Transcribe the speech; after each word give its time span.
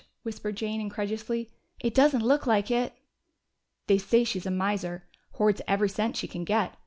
whispered 0.23 0.55
Jane 0.57 0.81
incredulously. 0.81 1.51
"It 1.79 1.93
doesn't 1.93 2.23
look 2.23 2.47
like 2.47 2.71
it!" 2.71 2.93
"They 3.85 3.99
say 3.99 4.23
she's 4.23 4.47
a 4.47 4.49
miser. 4.49 5.03
Hoards 5.33 5.61
every 5.67 5.89
cent 5.89 6.17
she 6.17 6.27
can 6.27 6.43
get." 6.43 6.75